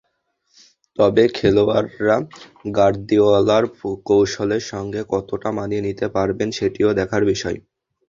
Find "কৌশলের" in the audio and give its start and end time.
4.05-4.63